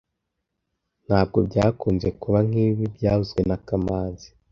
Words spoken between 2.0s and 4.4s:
kuba nkibi byavuzwe na kamanzi